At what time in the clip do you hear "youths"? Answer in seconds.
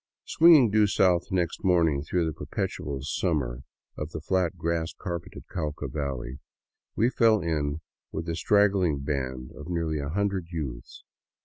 10.49-11.03